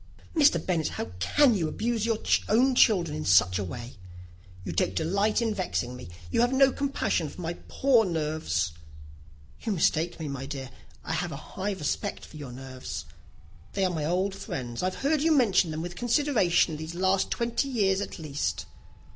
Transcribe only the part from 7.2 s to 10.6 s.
on my poor nerves." "You mistake me, my